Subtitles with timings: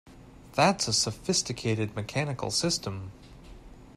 [0.53, 3.11] That's a sophisticated mechanical system!